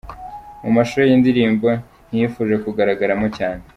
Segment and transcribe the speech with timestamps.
[0.63, 1.69] Mu mashusho y’iyi ndirimbo
[2.07, 3.61] ntiyifuje kugaragaramo cyane.